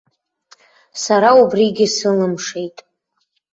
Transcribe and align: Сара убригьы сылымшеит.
Сара 1.03 1.29
убригьы 1.41 1.87
сылымшеит. 1.95 2.77